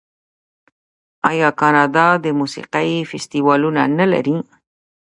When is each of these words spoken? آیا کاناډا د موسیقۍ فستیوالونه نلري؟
آیا 1.29 1.49
کاناډا 1.59 2.07
د 2.23 2.27
موسیقۍ 2.39 2.91
فستیوالونه 3.09 3.81
نلري؟ 3.99 4.37